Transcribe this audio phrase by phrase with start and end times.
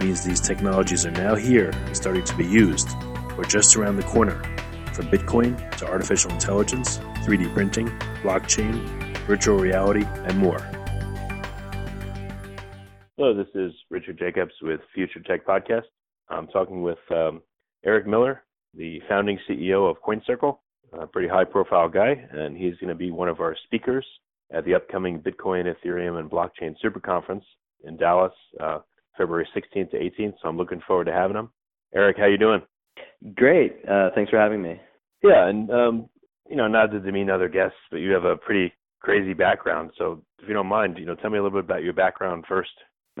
[0.00, 2.88] means these technologies are now here and starting to be used,
[3.36, 4.42] or just around the corner,
[4.92, 7.88] from Bitcoin to artificial intelligence, 3D printing,
[8.22, 8.86] blockchain,
[9.26, 10.58] virtual reality, and more.
[13.16, 15.86] Hello, this is Richard Jacobs with Future Tech Podcast.
[16.28, 17.42] I'm talking with um,
[17.84, 18.44] Eric Miller,
[18.74, 20.56] the founding CEO of CoinCircle,
[20.92, 24.06] a pretty high profile guy, and he's going to be one of our speakers
[24.52, 27.44] at the upcoming Bitcoin, Ethereum, and Blockchain Super Conference
[27.84, 28.78] in Dallas, uh,
[29.18, 30.34] February 16th to 18th.
[30.40, 31.50] So I'm looking forward to having him.
[31.94, 32.62] Eric, how you doing?
[33.34, 33.76] Great.
[33.88, 34.80] Uh, thanks for having me.
[35.22, 36.08] Yeah, and um,
[36.48, 39.90] you know, not to demean other guests, but you have a pretty crazy background.
[39.98, 42.44] So if you don't mind, you know, tell me a little bit about your background
[42.48, 42.70] first.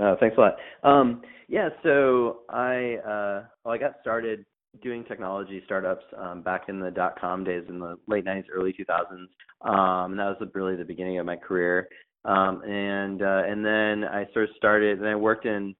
[0.00, 0.56] Uh, thanks a lot.
[0.84, 4.44] Um, yeah, so I uh, well, I got started
[4.82, 8.72] doing technology startups um, back in the dot com days in the late 90s, early
[8.72, 9.26] 2000s.
[9.62, 11.88] Um, and that was really the beginning of my career.
[12.24, 15.74] Um, and uh, and then I sort of started, and I worked in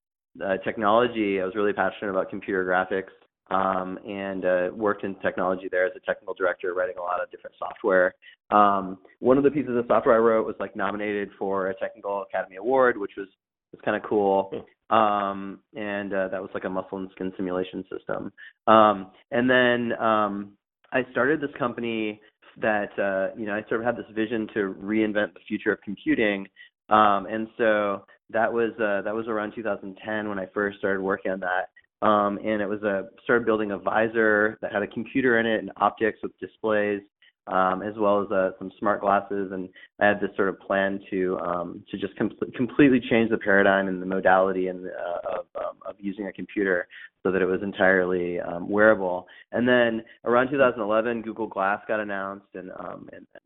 [0.45, 1.41] uh, technology.
[1.41, 3.13] I was really passionate about computer graphics
[3.51, 7.31] um, and uh, worked in technology there as a technical director, writing a lot of
[7.31, 8.15] different software.
[8.51, 12.23] Um, one of the pieces of software I wrote was like nominated for a Technical
[12.23, 13.29] Academy Award, which was
[13.73, 14.51] was kind of cool.
[14.91, 14.97] Hmm.
[14.97, 18.33] Um, and uh, that was like a muscle and skin simulation system.
[18.67, 20.53] Um, and then um,
[20.93, 22.21] I started this company
[22.61, 25.81] that uh, you know I sort of had this vision to reinvent the future of
[25.83, 26.47] computing.
[26.89, 31.33] Um, and so that was uh, that was around 2010 when I first started working
[31.33, 31.71] on that.
[32.07, 35.61] Um, and it was a started building a visor that had a computer in it
[35.61, 37.01] and optics with displays,
[37.49, 39.51] um, as well as uh, some smart glasses.
[39.53, 39.69] And
[39.99, 43.89] I had this sort of plan to um, to just com- completely change the paradigm
[43.89, 46.87] and the modality and uh, of, um, of using a computer
[47.25, 49.27] so that it was entirely um, wearable.
[49.51, 53.43] And then around 2011, Google Glass got announced, and um, and, and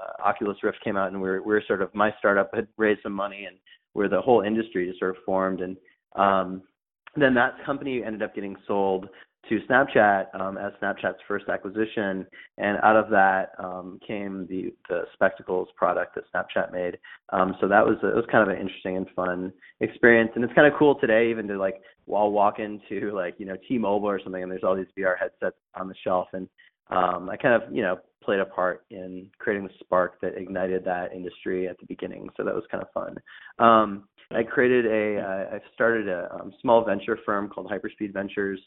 [0.00, 2.68] uh, Oculus Rift came out, and we we're we we're sort of my startup had
[2.76, 3.56] raised some money, and
[3.92, 5.76] where the whole industry just sort of formed and
[6.16, 6.62] um,
[7.16, 9.08] then that company ended up getting sold
[9.48, 12.26] to Snapchat um, as Snapchat's first acquisition,
[12.58, 16.98] and out of that um, came the the Spectacles product that Snapchat made.
[17.32, 20.42] Um, so that was a, it was kind of an interesting and fun experience, and
[20.42, 24.08] it's kind of cool today even to like while walk into like you know T-Mobile
[24.08, 26.48] or something, and there's all these VR headsets on the shelf, and
[26.90, 30.84] um, I kind of you know played a part in creating the spark that ignited
[30.84, 32.28] that industry at the beginning.
[32.36, 33.16] So that was kind of fun.
[33.58, 38.58] Um, I created a, uh, I started a um, small venture firm called Hyperspeed Ventures,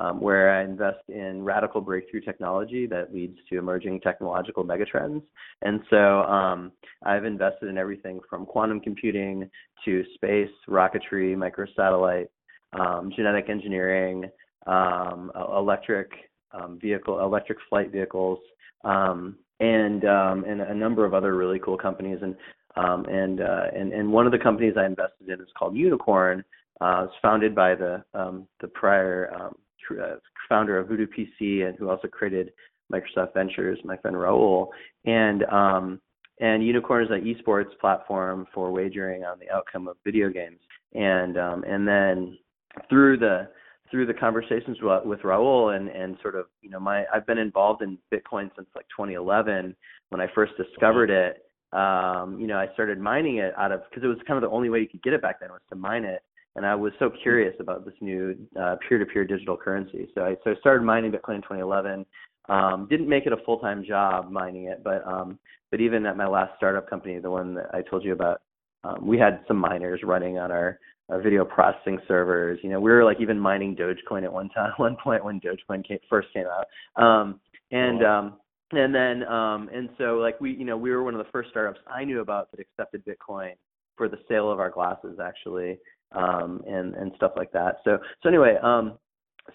[0.00, 5.22] um, where I invest in radical breakthrough technology that leads to emerging technological megatrends.
[5.62, 6.72] And so um,
[7.04, 9.48] I've invested in everything from quantum computing
[9.84, 12.26] to space, rocketry, microsatellite,
[12.72, 14.24] um, genetic engineering,
[14.66, 16.10] um, electric
[16.54, 18.38] um, vehicle, electric flight vehicles,
[18.84, 22.18] um, and um, and a number of other really cool companies.
[22.22, 22.36] And
[22.76, 26.42] um, and uh, and and one of the companies I invested in is called Unikrn.
[26.80, 29.54] Uh, it's founded by the um, the prior um,
[29.86, 30.16] tr- uh,
[30.48, 32.52] founder of Voodoo PC and who also created
[32.92, 34.68] Microsoft Ventures, my friend Rahul.
[35.04, 36.00] And um,
[36.40, 40.58] and Unikrn is an esports platform for wagering on the outcome of video games.
[40.94, 42.38] And um, and then
[42.88, 43.48] through the
[43.94, 47.38] through the conversations with, with Rahul and and sort of you know my I've been
[47.38, 49.76] involved in Bitcoin since like 2011
[50.08, 51.46] when I first discovered it.
[51.72, 54.52] Um, you know, I started mining it out of because it was kind of the
[54.52, 56.24] only way you could get it back then was to mine it,
[56.56, 60.08] and I was so curious about this new uh, peer-to-peer digital currency.
[60.16, 62.04] So I so I started mining Bitcoin in 2011.
[62.48, 65.38] Um, didn't make it a full-time job mining it, but um,
[65.70, 68.42] but even at my last startup company, the one that I told you about,
[68.82, 72.58] um, we had some miners running on our our video processing servers.
[72.62, 75.86] You know, we were like even mining Dogecoin at one time, one point when Dogecoin
[75.86, 77.02] came, first came out.
[77.02, 77.40] Um,
[77.70, 78.18] and wow.
[78.18, 78.38] um,
[78.72, 81.50] and then um, and so like we, you know, we were one of the first
[81.50, 83.52] startups I knew about that accepted Bitcoin
[83.96, 85.78] for the sale of our glasses actually,
[86.12, 87.76] um, and and stuff like that.
[87.84, 88.98] So so anyway, um,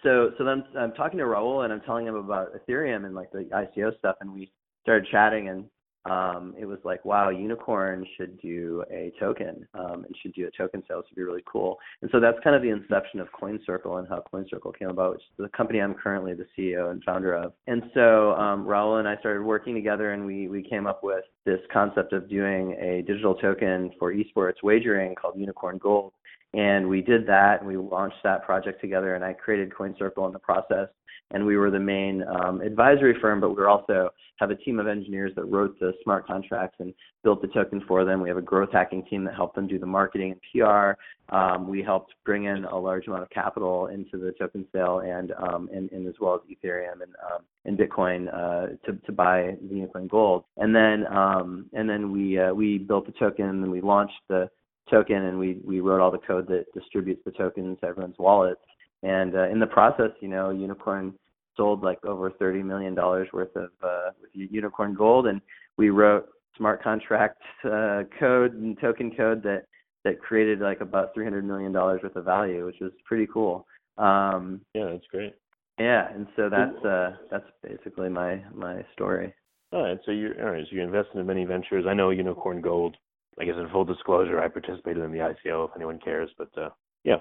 [0.03, 3.31] so so then I'm talking to Rahul and I'm telling him about Ethereum and like
[3.31, 4.51] the ICO stuff, and we
[4.83, 5.65] started chatting and
[6.05, 10.51] um, it was like, wow, Unikrn should do a token um, and should do a
[10.51, 10.99] token sale.
[10.99, 11.77] It would be really cool.
[12.01, 15.21] And so that's kind of the inception of CoinCircle and how CoinCircle came about, which
[15.21, 17.53] is the company I'm currently the CEO and founder of.
[17.67, 21.25] And so um, Rahul and I started working together, and we we came up with
[21.45, 26.13] this concept of doing a digital token for esports wagering called Unikrn Gold.
[26.53, 29.15] And we did that, and we launched that project together.
[29.15, 30.87] And I created CoinCircle in the process
[31.31, 34.87] and we were the main um, advisory firm, but we also have a team of
[34.87, 36.93] engineers that wrote the smart contracts and
[37.23, 38.21] built the token for them.
[38.21, 41.35] We have a growth hacking team that helped them do the marketing and PR.
[41.35, 45.33] Um, we helped bring in a large amount of capital into the token sale and
[45.33, 49.55] um, and, and as well as Ethereum and um, and Bitcoin uh, to to buy
[49.69, 50.45] the Unikrn Gold.
[50.57, 54.49] And then um, and then we uh, we built the token and we launched the
[54.89, 58.61] token and we we wrote all the code that distributes the tokens to everyone's wallets
[59.03, 61.13] and uh, in the process, you know, Unikrn
[61.55, 65.41] sold like over thirty million dollars worth of uh, with Unikrn Gold, and
[65.77, 69.63] we wrote smart contract uh, code and token code that
[70.03, 73.65] that created like about three hundred million dollars worth of value, which was pretty cool.
[73.97, 75.35] Um, yeah, that's great.
[75.79, 79.33] Yeah, and so that's uh, that's basically my my story.
[79.71, 80.65] All right, so you're all right.
[80.69, 81.85] So you invested in many ventures.
[81.87, 82.97] I know Unikrn Gold.
[83.39, 85.69] I guess in full disclosure, I participated in the ICO.
[85.69, 86.69] If anyone cares, but uh,
[87.05, 87.17] yeah,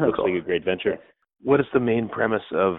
[0.00, 0.32] oh, looks cool.
[0.32, 0.98] like a great venture.
[1.42, 2.76] What is the main premise of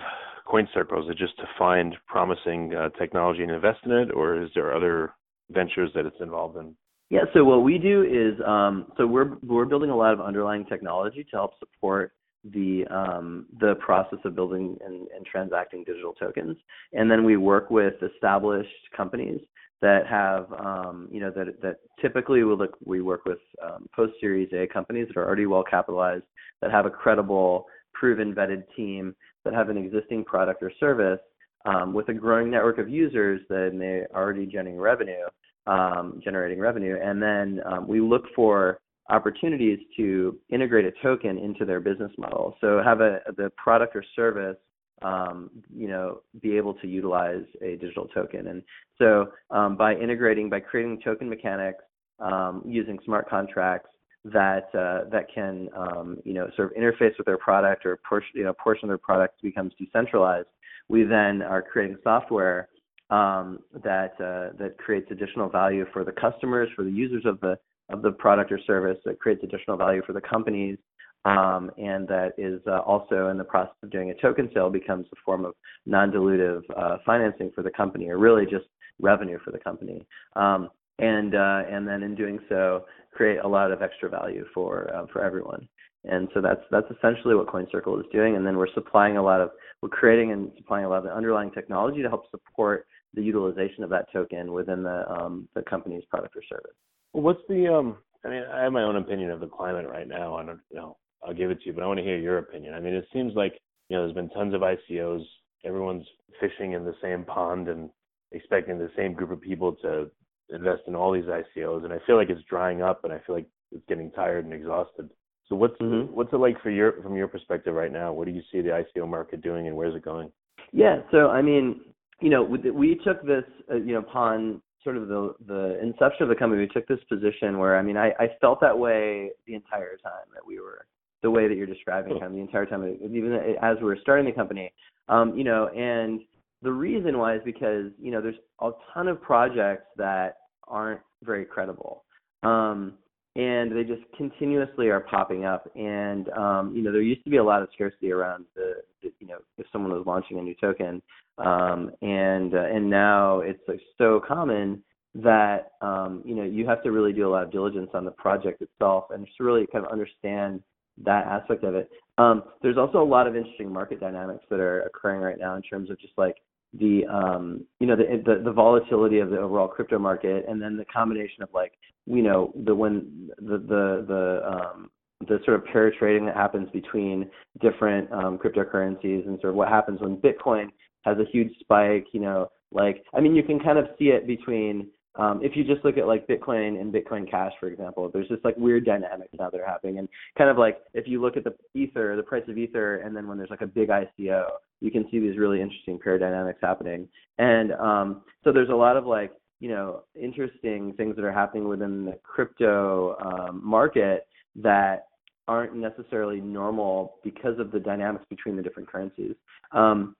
[0.47, 1.03] CoinCircle?
[1.03, 4.75] Is it just to find promising uh, technology and invest in it, or is there
[4.75, 5.13] other
[5.49, 6.75] ventures that it's involved in?
[7.09, 10.65] Yeah, so what we do is um, so we're we're building a lot of underlying
[10.65, 12.13] technology to help support
[12.45, 16.55] the um, the process of building and, and, transacting digital tokens,
[16.93, 19.41] and then we work with established companies
[19.81, 24.13] that have um, you know that that typically we look we work with um, post
[24.21, 26.23] Series A companies that are already well capitalized
[26.61, 31.19] that have a credible proven vetted team that have an existing product or service
[31.65, 35.25] um, with a growing network of users that may already generating revenue,
[35.67, 38.79] um, generating revenue, and then um, we look for
[39.09, 42.55] opportunities to integrate a token into their business model.
[42.61, 44.57] So have a the product or service,
[45.01, 48.47] um, you know, be able to utilize a digital token.
[48.47, 48.63] And
[48.97, 51.83] so um, by integrating, by creating token mechanics,
[52.19, 53.89] um, using smart contracts,
[54.25, 58.29] that uh, that can um, you know sort of interface with their product or portion
[58.35, 60.47] you know portion of their product becomes decentralized.
[60.89, 62.69] We then are creating software
[63.09, 67.57] um, that uh, that creates additional value for the customers, for the users of the
[67.89, 68.97] of the product or service.
[69.05, 70.77] That creates additional value for the companies,
[71.25, 75.07] um, and that is uh, also in the process of doing a token sale becomes
[75.11, 75.53] a form of
[75.85, 78.65] non-dilutive uh, financing for the company, or really just
[78.99, 80.05] revenue for the company.
[80.35, 80.69] Um,
[80.99, 85.05] and uh, and then in doing so, create a lot of extra value for uh,
[85.11, 85.67] for everyone.
[86.03, 88.35] And so that's that's essentially what CoinCircle is doing.
[88.35, 91.15] And then we're supplying a lot of we're creating and supplying a lot of the
[91.15, 96.03] underlying technology to help support the utilization of that token within the um, the company's
[96.09, 96.75] product or service.
[97.11, 97.97] What's the um?
[98.25, 100.35] I mean, I have my own opinion of the climate right now.
[100.35, 100.97] I don't you know.
[101.23, 102.73] I'll give it to you, but I want to hear your opinion.
[102.73, 103.53] I mean, it seems like
[103.89, 105.23] you know there's been tons of ICOs.
[105.63, 106.05] Everyone's
[106.39, 107.91] fishing in the same pond and
[108.31, 110.09] expecting the same group of people to
[110.49, 113.35] invest in all these ICOs, and I feel like it's drying up, and I feel
[113.35, 115.09] like it's getting tired and exhausted.
[115.47, 116.13] So what's mm-hmm.
[116.13, 118.13] what's it like for your from your perspective right now?
[118.13, 120.31] What do you see the ICO market doing, and where's it going?
[120.71, 121.81] Yeah, so I mean,
[122.21, 126.29] you know, we took this, uh, you know, upon sort of the the inception of
[126.29, 129.55] the company, we took this position where I mean, I, I felt that way the
[129.55, 130.85] entire time that we were
[131.21, 134.25] the way that you're describing, kind of the entire time, even as we were starting
[134.25, 134.73] the company,
[135.07, 136.21] um, you know, and
[136.63, 140.37] the reason why is because you know there's a ton of projects that
[140.71, 142.03] aren't very credible.
[142.43, 142.93] Um,
[143.35, 145.69] and they just continuously are popping up.
[145.75, 149.11] And um, you know, there used to be a lot of scarcity around the, the
[149.19, 151.01] you know, if someone was launching a new token,
[151.37, 154.83] um, and uh, and now it's like so common
[155.15, 158.11] that um, you know you have to really do a lot of diligence on the
[158.11, 160.61] project itself and just really kind of understand
[161.03, 161.89] that aspect of it.
[162.17, 165.61] Um, there's also a lot of interesting market dynamics that are occurring right now in
[165.61, 166.35] terms of just like
[166.79, 170.77] the um you know the, the the volatility of the overall crypto market and then
[170.77, 171.73] the combination of like
[172.05, 174.89] you know the when the the the um
[175.27, 177.29] the sort of pair trading that happens between
[177.61, 180.67] different um cryptocurrencies and sort of what happens when bitcoin
[181.03, 184.25] has a huge spike you know like i mean you can kind of see it
[184.25, 188.29] between um, if you just look at like Bitcoin and Bitcoin Cash, for example, there's
[188.29, 189.99] just like weird dynamics now that are happening.
[189.99, 193.15] And kind of like if you look at the Ether, the price of Ether, and
[193.15, 194.45] then when there's like a big ICO,
[194.79, 197.07] you can see these really interesting pair dynamics happening.
[197.37, 201.67] And um, so there's a lot of like, you know, interesting things that are happening
[201.67, 205.07] within the crypto um, market that
[205.47, 209.35] aren't necessarily normal because of the dynamics between the different currencies.
[209.73, 210.15] Um,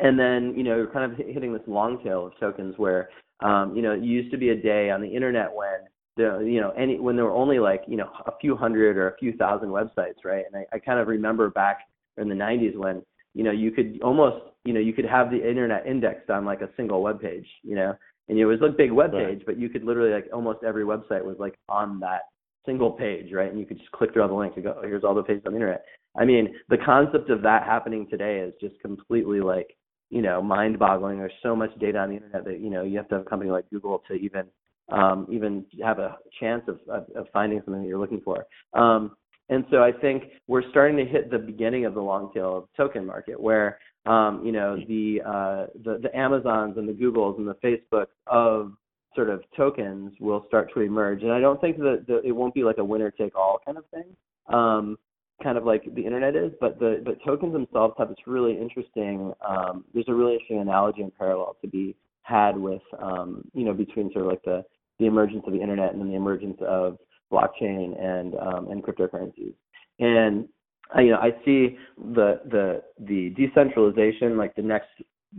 [0.00, 3.10] and then you know you're kind of hitting this long tail of tokens where
[3.42, 6.60] um, you know it used to be a day on the internet when the you
[6.60, 9.36] know any when there were only like you know a few hundred or a few
[9.36, 10.44] thousand websites, right?
[10.46, 11.80] And I, I kind of remember back
[12.18, 13.02] in the 90s when
[13.34, 16.60] you know you could almost you know you could have the internet indexed on like
[16.60, 17.94] a single web page, you know,
[18.28, 19.46] and it was a big web page, right.
[19.46, 22.22] but you could literally like almost every website was like on that
[22.64, 23.50] single page, right?
[23.50, 25.22] And you could just click through all the links and go, oh, here's all the
[25.22, 25.84] pages on the internet.
[26.16, 29.76] I mean, the concept of that happening today is just completely like
[30.12, 31.18] you know mind-boggling.
[31.18, 33.28] There's so much data on the internet that you know you have to have a
[33.28, 34.44] company like Google to even
[34.90, 38.46] um, even have a chance of, of, of finding something that you're looking for.
[38.74, 39.16] Um,
[39.48, 42.64] and so I think we're starting to hit the beginning of the long tail of
[42.76, 47.48] token market, where um, you know the, uh, the the Amazons and the Googles and
[47.48, 48.72] the Facebooks of
[49.14, 51.22] sort of tokens will start to emerge.
[51.22, 53.78] And I don't think that the, it won't be like a winner take all kind
[53.78, 54.14] of thing,
[54.48, 54.98] um,
[55.42, 56.52] kind of like the internet is.
[56.60, 59.32] But the but tokens themselves have this really interesting.
[59.46, 63.72] Um, there's a really interesting analogy and parallel to be had with um, you know
[63.72, 64.64] between sort of like the
[64.98, 66.98] the emergence of the internet and then the emergence of
[67.32, 69.54] blockchain and um, and cryptocurrencies.
[69.98, 70.48] And
[70.94, 71.76] I, you know, I see
[72.14, 74.88] the the the decentralization, like the next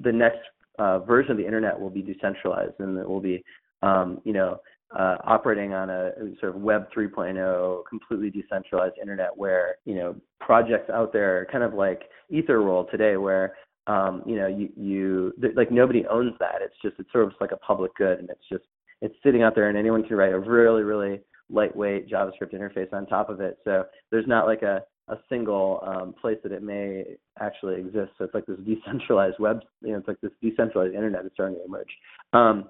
[0.01, 0.39] the next
[0.79, 3.43] uh, version of the internet will be decentralized, and it will be,
[3.81, 4.59] um, you know,
[4.97, 10.89] uh, operating on a sort of Web 3.0, completely decentralized internet, where you know projects
[10.89, 13.53] out there, are kind of like Etherworld today, where
[13.87, 16.61] um, you know you you like nobody owns that.
[16.61, 18.65] It's just it's sort of like a public good, and it's just
[19.01, 23.05] it's sitting out there, and anyone can write a really really lightweight JavaScript interface on
[23.05, 23.57] top of it.
[23.63, 27.03] So there's not like a a single um, place that it may
[27.39, 28.11] actually exist.
[28.17, 31.57] So it's like this decentralized web, you know, it's like this decentralized internet is starting
[31.57, 31.89] to emerge,
[32.31, 32.69] um,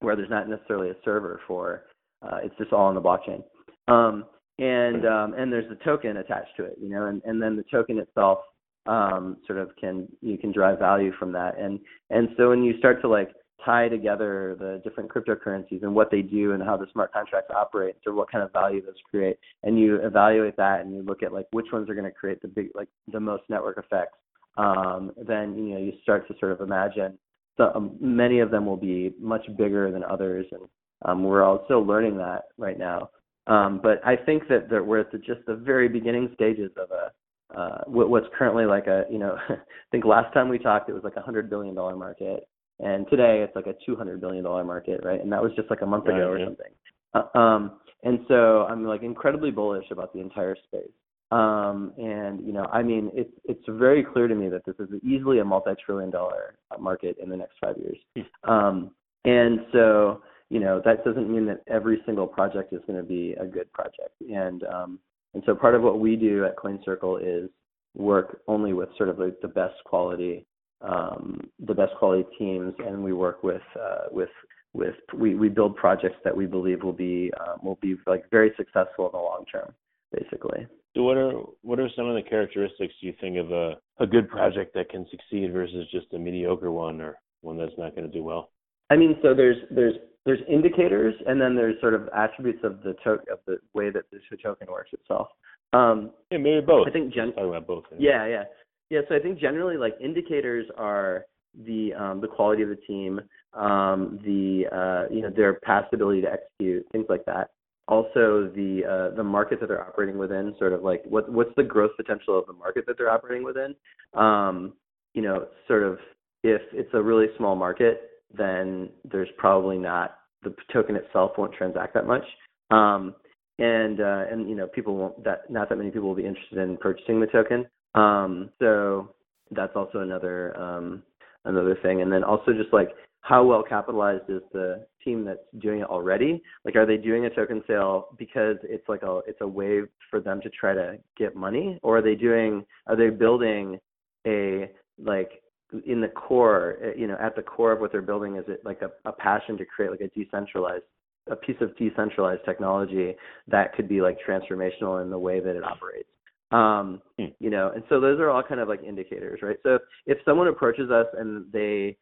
[0.00, 1.84] where there's not necessarily a server for.
[2.22, 3.42] Uh, it's just all on the blockchain,
[3.88, 4.24] um,
[4.58, 7.64] and um, and there's a token attached to it, you know, and and then the
[7.70, 8.38] token itself
[8.86, 12.78] um, sort of can you can derive value from that, and and so when you
[12.78, 13.30] start to like
[13.64, 17.94] tie together the different cryptocurrencies and what they do and how the smart contracts operate
[18.02, 21.32] to what kind of value those create and you evaluate that and you look at
[21.32, 24.18] like which ones are going to create the big like the most network effects
[24.56, 27.16] um, then you know you start to sort of imagine
[27.56, 30.62] so um, many of them will be much bigger than others and
[31.04, 33.08] um, we're all still learning that right now
[33.46, 36.88] um, but I think that, that we're at the, just the very beginning stages of
[36.90, 37.12] a
[37.58, 39.56] uh, what's currently like a you know I
[39.90, 42.48] think last time we talked it was like a hundred billion dollar market
[42.82, 45.20] and today it's like a 200 billion dollar market, right?
[45.20, 46.72] And that was just like a month ago or something.
[47.14, 50.90] Uh, um, and so I'm like incredibly bullish about the entire space.
[51.32, 54.88] Um, and you know, I mean, it's it's very clear to me that this is
[55.02, 58.26] easily a multi-trillion dollar market in the next five years.
[58.44, 58.90] Um,
[59.24, 63.34] and so, you know, that doesn't mean that every single project is going to be
[63.40, 64.20] a good project.
[64.20, 64.98] And um,
[65.34, 67.48] and so part of what we do at CoinCircle is
[67.96, 70.44] work only with sort of like the best quality
[70.82, 74.30] um, the best quality teams, and we work with uh, with
[74.72, 78.52] with we, we build projects that we believe will be um, will be like very
[78.56, 79.72] successful in the long term,
[80.12, 80.66] basically.
[80.94, 84.06] So what are what are some of the characteristics do you think of a a
[84.06, 88.06] good project that can succeed versus just a mediocre one or one that's not going
[88.10, 88.50] to do well?
[88.90, 92.94] I mean, so there's there's there's indicators, and then there's sort of attributes of the
[93.04, 95.28] to- of the way that the token works itself.
[95.72, 96.86] Um, yeah, maybe both.
[96.86, 97.84] I think gen- talk about both.
[97.98, 98.44] Yeah, yeah.
[98.90, 101.24] Yeah, so I think generally like indicators are
[101.64, 103.20] the um, the quality of the team,
[103.54, 107.50] um, the uh, you know their past ability to execute, things like that.
[107.88, 111.62] Also the uh, the market that they're operating within, sort of like what what's the
[111.62, 113.74] growth potential of the market that they're operating within.
[114.14, 114.74] Um,
[115.14, 115.98] you know, sort of
[116.42, 121.94] if it's a really small market, then there's probably not the token itself won't transact
[121.94, 122.24] that much.
[122.70, 123.14] Um,
[123.58, 126.58] and uh, and you know people won't that not that many people will be interested
[126.58, 127.66] in purchasing the token.
[127.94, 129.14] Um, so
[129.50, 131.02] that's also another um,
[131.44, 132.02] another thing.
[132.02, 136.42] And then also just like how well capitalized is the team that's doing it already?
[136.64, 139.80] Like, are they doing a token sale because it's like a it's a way
[140.10, 143.78] for them to try to get money, or are they doing are they building
[144.26, 145.42] a like
[145.86, 148.60] in the core, eh, you know, at the core of what they're building is it
[148.64, 150.84] like a, a passion to create like a decentralized
[151.30, 153.14] a piece of decentralized technology
[153.46, 156.08] that could be like transformational in the way that it operates.
[156.50, 157.26] Um, hmm.
[157.38, 159.56] you know, and so those are all kind of like indicators, right?
[159.62, 161.96] So if someone approaches us and they,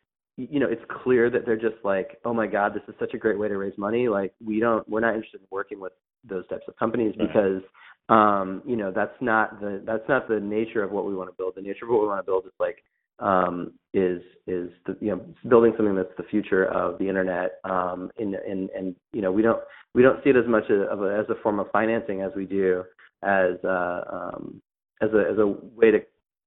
[0.51, 3.19] you know, it's clear that they're just like, oh my God, this is such a
[3.19, 4.09] great way to raise money.
[4.09, 5.93] Like we don't, we're not interested in working with
[6.29, 7.29] those types of companies right.
[7.29, 7.63] because,
[8.09, 11.35] um, you know, that's not the that's not the nature of what we want to
[11.37, 11.55] build.
[11.57, 12.83] The nature of what we want to build is like
[13.21, 17.61] um, is is the, you know building something that's the future of the internet.
[17.65, 19.61] Um, in, in and you know we don't
[19.95, 22.47] we don't see it as much of a, as a form of financing as we
[22.47, 22.83] do
[23.23, 24.61] as a um,
[25.01, 26.01] as a as a way to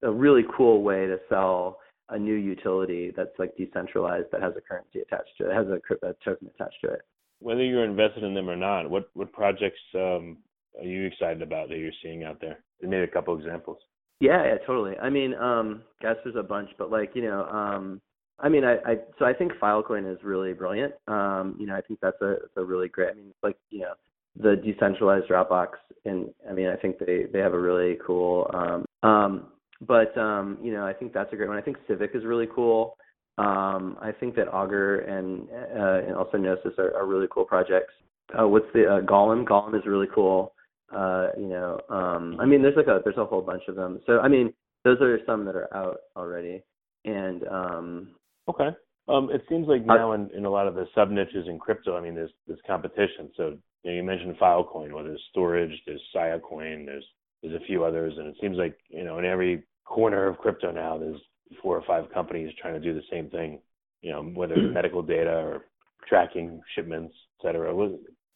[0.03, 1.79] a really cool way to sell
[2.09, 6.07] a new utility that's like decentralized that has a currency attached to it, has a,
[6.07, 7.01] a token attached to it.
[7.39, 10.37] Whether you're invested in them or not, what what projects um,
[10.77, 12.59] are you excited about that you're seeing out there?
[12.81, 13.77] Maybe a couple examples.
[14.19, 14.97] Yeah, yeah, totally.
[14.97, 18.01] I mean, um, guess there's a bunch, but like you know, um,
[18.39, 20.93] I mean, I, I so I think Filecoin is really brilliant.
[21.07, 23.09] Um, you know, I think that's a, that's a really great.
[23.09, 23.93] I mean, like you know,
[24.35, 25.69] the decentralized Dropbox,
[26.05, 28.49] and I mean, I think they they have a really cool.
[28.53, 29.47] Um, um,
[29.87, 31.57] but um, you know, I think that's a great one.
[31.57, 32.97] I think Civic is really cool.
[33.37, 37.93] Um, I think that Augur and uh, and also Gnosis are, are really cool projects.
[38.37, 39.45] Uh, what's the uh, Golem?
[39.45, 40.53] Golem is really cool.
[40.95, 43.99] Uh, you know, um, I mean, there's like a there's a whole bunch of them.
[44.05, 46.63] So I mean, those are some that are out already.
[47.05, 48.07] And um,
[48.49, 48.69] okay,
[49.07, 51.97] um, it seems like now in, in a lot of the sub niches in crypto,
[51.97, 53.31] I mean, there's there's competition.
[53.35, 57.05] So you, know, you mentioned Filecoin, well, there's storage, there's Siacoin, there's
[57.41, 60.71] there's a few others, and it seems like you know in every corner of crypto
[60.71, 61.19] now, there's
[61.61, 63.59] four or five companies trying to do the same thing.
[64.01, 65.65] You know, whether it's medical data or
[66.09, 67.73] tracking shipments, et cetera.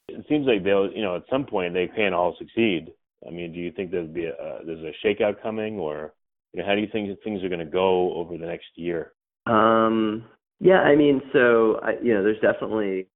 [0.07, 2.93] It seems like they'll, you know, at some point they can't all succeed.
[3.27, 6.13] I mean, do you think there'll be a there's a shakeout coming, or
[6.53, 9.11] you know, how do you think things are going to go over the next year?
[9.45, 10.25] Um,
[10.59, 13.07] yeah, I mean, so I, you know, there's definitely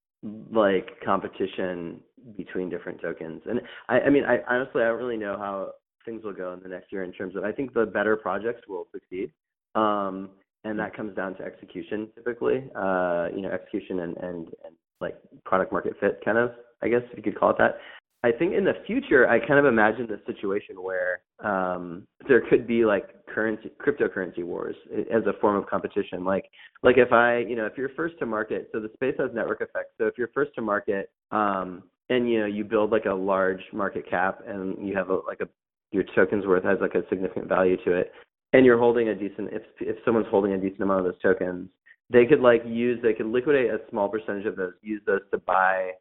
[0.51, 2.01] like competition
[2.37, 5.71] between different tokens, and I, I mean, I honestly I don't really know how
[6.05, 8.61] things will go in the next year in terms of I think the better projects
[8.67, 9.31] will succeed.
[9.75, 10.31] Um,
[10.63, 12.69] and that comes down to execution typically.
[12.75, 17.01] Uh, you know, execution and, and, and like product market fit kind of, I guess
[17.11, 17.77] if you could call it that.
[18.23, 22.67] I think in the future, I kind of imagine this situation where um, there could
[22.67, 24.75] be like currency, cryptocurrency wars
[25.11, 26.23] as a form of competition.
[26.23, 26.45] Like,
[26.83, 29.61] like if I, you know, if you're first to market, so the space has network
[29.61, 29.93] effects.
[29.97, 33.61] So if you're first to market, um, and you know, you build like a large
[33.73, 35.47] market cap, and you have a, like a
[35.91, 38.11] your token's worth has like a significant value to it,
[38.53, 41.69] and you're holding a decent, if if someone's holding a decent amount of those tokens,
[42.09, 45.37] they could like use, they could liquidate a small percentage of those, use those to
[45.39, 45.91] buy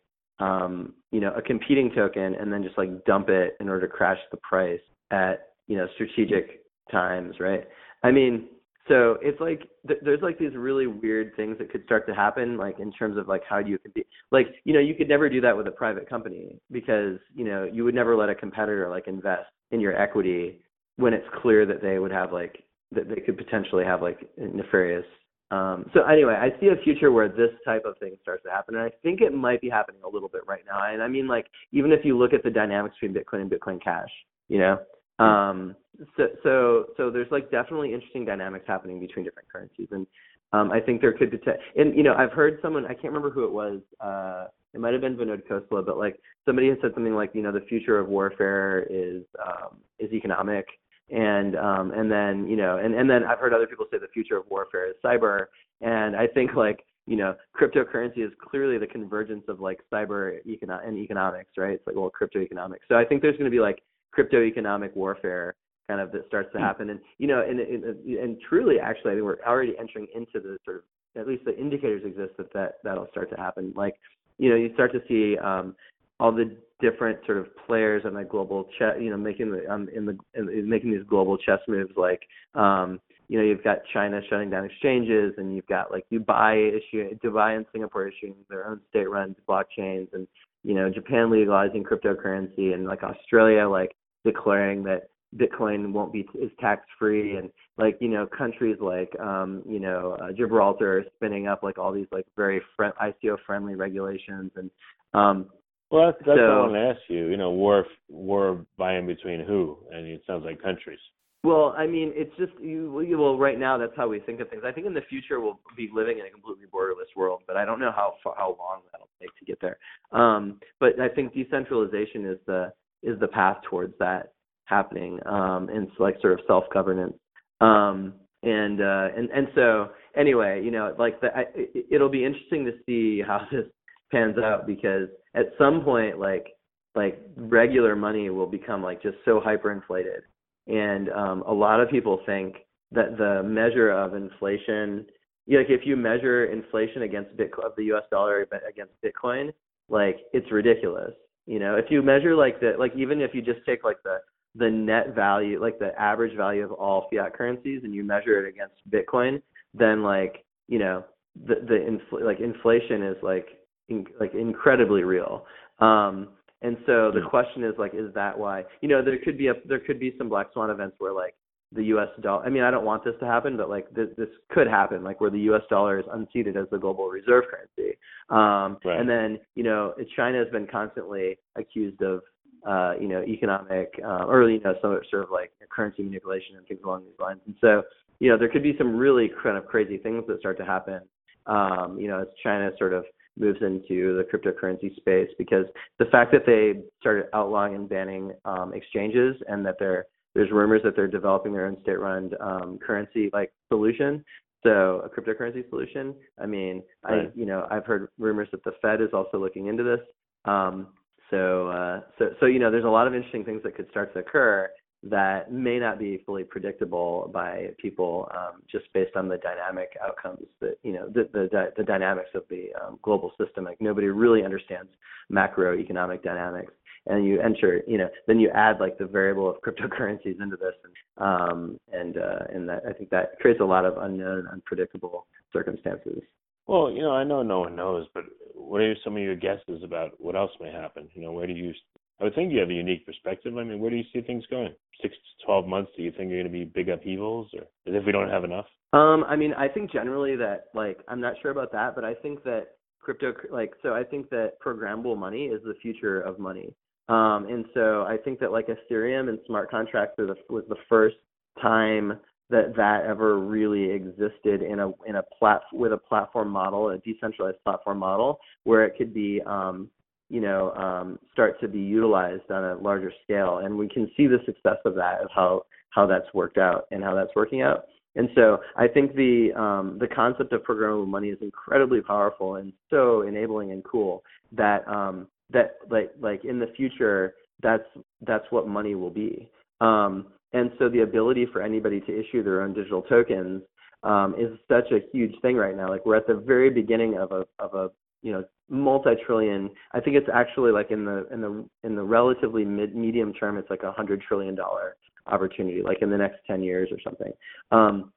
[0.40, 3.92] um, you know, a competing token and then just like dump it in order to
[3.92, 7.68] crash the price at, you know, strategic times, right?
[8.02, 8.48] I mean,
[8.90, 12.56] so it's like th- there's like these really weird things that could start to happen,
[12.56, 14.08] like in terms of like how do you compete?
[14.32, 17.68] Like, you know, you could never do that with a private company because you know
[17.72, 20.60] you would never let a competitor like invest in your equity
[20.96, 25.06] when it's clear that they would have like that they could potentially have like nefarious
[25.52, 28.76] um, so anyway, I see a future where this type of thing starts to happen,
[28.76, 30.92] and I think it might be happening a little bit right now.
[30.92, 33.82] And I mean, like even if you look at the dynamics between Bitcoin and Bitcoin
[33.82, 34.10] Cash,
[34.48, 34.78] you know,
[35.18, 35.74] um,
[36.16, 40.06] so so so there's like definitely interesting dynamics happening between different currencies, and
[40.52, 41.38] um, I think there could be.
[41.38, 43.80] Te- and you know, I've heard someone I can't remember who it was.
[44.00, 47.42] Uh, it might have been Vinod Khosla, but like somebody has said something like, you
[47.42, 50.66] know, the future of warfare is um, is economic
[51.10, 54.06] and um and then you know and and then i've heard other people say the
[54.08, 55.46] future of warfare is cyber
[55.80, 60.86] and i think like you know cryptocurrency is clearly the convergence of like cyber econo-
[60.86, 63.60] and economics right it's like well crypto economics so i think there's going to be
[63.60, 63.82] like
[64.12, 65.56] crypto economic warfare
[65.90, 66.64] kind of that starts to hmm.
[66.64, 70.38] happen and you know and, and and truly actually i think we're already entering into
[70.40, 70.82] the sort of
[71.20, 73.94] at least the indicators exist that that that'll start to happen like
[74.38, 75.74] you know you start to see um
[76.20, 79.88] all the different sort of players on the global chess, you know, making the um,
[79.94, 81.90] in the in, making these global chess moves.
[81.96, 82.20] Like,
[82.54, 87.18] um, you know, you've got China shutting down exchanges, and you've got like Dubai issuing
[87.24, 90.28] Dubai and Singapore issuing their own state-run blockchains, and
[90.62, 96.50] you know, Japan legalizing cryptocurrency, and like Australia like declaring that Bitcoin won't be is
[96.58, 101.46] tax free, and like you know, countries like um, you know uh, Gibraltar are spinning
[101.46, 104.70] up like all these like very friend, ICO friendly regulations, and
[105.14, 105.46] um,
[105.90, 107.28] well, that's, that's so, what I want to ask you.
[107.28, 109.78] You know, war war by and between who?
[109.92, 110.98] And it sounds like countries.
[111.42, 112.92] Well, I mean, it's just you.
[113.18, 114.62] Well, right now that's how we think of things.
[114.66, 117.64] I think in the future we'll be living in a completely borderless world, but I
[117.64, 119.78] don't know how how long that'll take to get there.
[120.12, 124.32] Um, but I think decentralization is the is the path towards that
[124.70, 127.14] happening, um, it's like sort of self governance.
[127.60, 132.24] Um, and uh, and and so anyway, you know, like the, I, it, it'll be
[132.24, 133.66] interesting to see how this
[134.10, 136.48] pans out because at some point like
[136.94, 140.20] like regular money will become like just so hyperinflated
[140.66, 142.56] and um a lot of people think
[142.92, 145.06] that the measure of inflation
[145.48, 149.52] like if you measure inflation against Bitcoin the US dollar against Bitcoin
[149.88, 151.12] like it's ridiculous
[151.46, 154.18] you know if you measure like the like even if you just take like the
[154.54, 158.48] the net value like the average value of all fiat currencies and you measure it
[158.48, 159.40] against Bitcoin
[159.74, 161.04] then like you know
[161.46, 163.46] the the infl- like inflation is like
[163.88, 165.46] in, like incredibly real.
[165.78, 166.28] Um,
[166.62, 167.28] And so the Yeah.
[167.28, 168.66] question is like, is that why?
[168.82, 171.34] You know, there could be a there could be some black swan events where like
[171.72, 172.08] the U.S.
[172.20, 172.44] dollar.
[172.44, 175.20] I mean, I don't want this to happen, but like this this could happen, like
[175.22, 175.62] where the U.S.
[175.70, 177.96] dollar is unseated as the global reserve currency.
[178.28, 179.00] Um, Right.
[179.00, 182.20] And then you know, China has been constantly accused of
[182.66, 186.66] uh, you know economic uh, or you know some sort of like currency manipulation and
[186.66, 187.40] things along these lines.
[187.46, 187.82] And so
[188.20, 191.00] you know, there could be some really kind of crazy things that start to happen.
[191.46, 193.04] Um, you know, as China sort of
[193.38, 195.64] moves into the cryptocurrency space because
[195.98, 200.80] the fact that they started outlawing and banning um, exchanges and that they're there's rumors
[200.84, 204.24] that they're developing their own state-run um, currency like solution,
[204.62, 206.14] so a cryptocurrency solution.
[206.40, 207.26] I mean, Right.
[207.26, 210.00] I you know I've heard rumors that the Fed is also looking into this.
[210.44, 210.88] Um,
[211.30, 214.12] so uh, so so you know there's a lot of interesting things that could start
[214.14, 214.70] to occur
[215.02, 220.46] that may not be fully predictable by people um, just based on the dynamic outcomes
[220.60, 223.64] that you know the the, the dynamics of the um, global system.
[223.64, 224.90] Like nobody really understands
[225.32, 226.72] macroeconomic dynamics,
[227.06, 230.74] and you enter you know then you add like the variable of cryptocurrencies into this,
[230.84, 235.26] and um, and uh, and that I think that creates a lot of unknown, unpredictable
[235.52, 236.20] circumstances.
[236.66, 239.82] Well, you know, I know no one knows, but what are some of your guesses
[239.82, 241.08] about what else may happen?
[241.14, 241.72] You know, where do you?
[242.20, 243.56] I would think you have a unique perspective.
[243.56, 244.74] I mean, where do you see things going?
[245.02, 245.90] Six to twelve months?
[245.96, 248.44] Do you think you're going to be big upheavals, or as if we don't have
[248.44, 248.66] enough?
[248.92, 252.14] Um, I mean, I think generally that like I'm not sure about that, but I
[252.14, 252.68] think that
[253.00, 256.74] crypto like so I think that programmable money is the future of money.
[257.08, 261.16] Um, and so I think that like Ethereum and smart contracts the, was the first
[261.60, 262.20] time
[262.50, 266.98] that that ever really existed in a in a plat with a platform model, a
[266.98, 269.88] decentralized platform model, where it could be um,
[270.28, 274.26] you know um, start to be utilized on a larger scale, and we can see
[274.26, 277.86] the success of that of how how that's worked out and how that's working out.
[278.16, 282.72] And so I think the um, the concept of programmable money is incredibly powerful and
[282.90, 287.84] so enabling and cool that um, that like like in the future that's
[288.26, 289.48] that's what money will be.
[289.80, 293.62] Um, and so the ability for anybody to issue their own digital tokens
[294.02, 295.88] um, is such a huge thing right now.
[295.88, 297.90] Like we're at the very beginning of a of a
[298.22, 299.70] you know multi-trillion.
[299.92, 303.58] I think it's actually like in the in the in the relatively mid medium term,
[303.58, 307.32] it's like a hundred trillion dollar opportunity, like in the next ten years or something.
[307.70, 308.12] Um,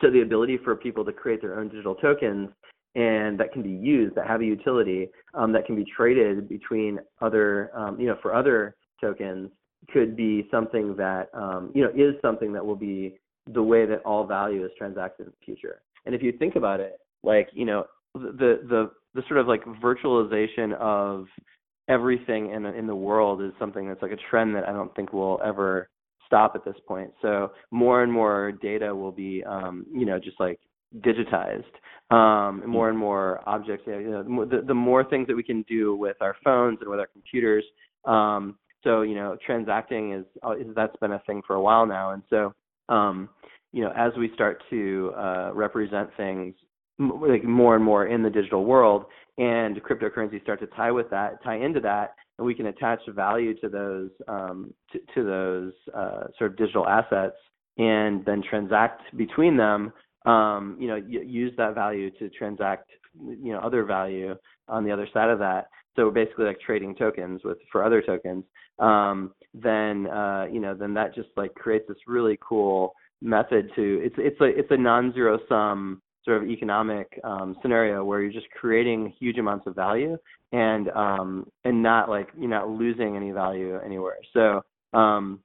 [0.00, 2.48] so the ability for people to create their own digital tokens
[2.94, 6.98] and that can be used, that have a utility, um, that can be traded between
[7.20, 9.50] other, um, you know, for other tokens,
[9.92, 13.18] could be something that, um, you know, is something that will be
[13.52, 15.82] the way that all value is transacted in the future.
[16.04, 19.64] And if you think about it, like, you know, the the the sort of like
[19.82, 21.26] virtualization of
[21.88, 25.12] everything in in the world is something that's like a trend that I don't think
[25.12, 25.88] will ever
[26.26, 27.12] stop at this point.
[27.22, 30.58] So more and more data will be, um, you know, just like
[30.98, 31.64] digitized.
[32.08, 33.84] Um, and more and more objects.
[33.86, 37.00] You know, the the more things that we can do with our phones and with
[37.00, 37.64] our computers.
[38.04, 41.84] Um, so you know, transacting is, uh, is that's been a thing for a while
[41.86, 42.12] now.
[42.12, 42.54] And so,
[42.88, 43.28] um,
[43.72, 46.54] you know, as we start to uh, represent things
[47.00, 49.06] m- like more and more in the digital world,
[49.38, 53.58] and cryptocurrencies start to tie with that, tie into that, and we can attach value
[53.60, 57.36] to those um, to, to those uh, sort of digital assets,
[57.76, 59.92] and then transact between them.
[60.24, 62.88] Um, you know, y- use that value to transact,
[63.20, 64.34] you know, other value
[64.68, 65.68] on the other side of that.
[65.96, 68.44] So basically like trading tokens with for other tokens.
[68.78, 74.00] Um, then uh, you know, then that just like creates this really cool method to
[74.04, 78.50] it's it's a it's a non-zero sum sort of economic um, scenario where you're just
[78.50, 80.16] creating huge amounts of value
[80.52, 84.18] and um, and not like you're not losing any value anywhere.
[84.32, 85.40] So um,